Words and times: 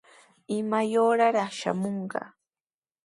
¿Imaya 0.59 0.99
uuraraq 1.05 1.51
shamunqa? 1.59 2.21